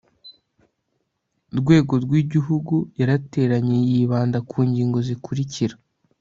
rwego 1.59 1.93
rw 2.03 2.11
igihugu 2.21 2.75
yarateranye 2.99 3.77
yibanda 3.89 4.37
ku 4.49 4.57
ngingo 4.69 4.97
zikurikira 5.07 5.75